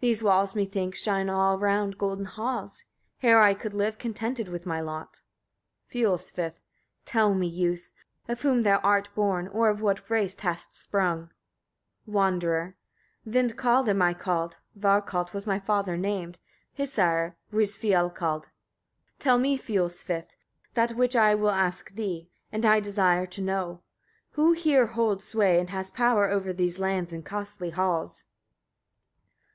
[0.00, 2.84] These walls, methinks, shine around golden halls.
[3.20, 5.22] Here I could live contented with my lot.
[5.90, 6.56] Fiolsvith.
[6.56, 6.60] 6.
[7.06, 7.94] Tell me, youth;
[8.28, 11.30] of whom thou art born, or of what race hast sprung.
[12.04, 12.76] Wanderer.
[13.24, 13.48] 7.
[13.48, 16.38] Vindkald I am called, Varkald was my father named,
[16.74, 18.48] his sire was Fiolkald.
[18.48, 18.50] 8.
[19.20, 20.36] Tell me, Fiolsvith!
[20.74, 23.80] that which I will ask thee, and I desire to know:
[24.32, 28.26] who here holds sway, and has power over these lands and costly halls?